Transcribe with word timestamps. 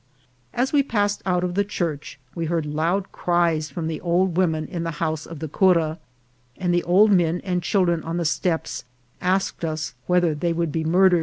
As 0.55 0.73
we 0.73 0.81
passed 0.81 1.21
out 1.27 1.43
of 1.43 1.53
the 1.53 1.63
church, 1.63 2.17
we 2.33 2.45
heard 2.47 2.65
loud 2.65 3.11
cries 3.11 3.69
from 3.69 3.85
the 3.87 4.01
old 4.01 4.35
women 4.35 4.65
in 4.65 4.83
the 4.83 4.97
house 4.97 5.27
of 5.27 5.37
the 5.37 5.47
cura; 5.47 5.99
and 6.57 6.73
the 6.73 6.81
old 6.85 7.11
men 7.11 7.39
and 7.43 7.61
children 7.61 8.01
on 8.03 8.17
the 8.17 8.25
steps 8.25 8.83
asked 9.21 9.63
us 9.63 9.93
whether 10.07 10.33
they 10.33 10.53
would 10.53 10.71
be 10.71 10.83
murdered. 10.83 11.19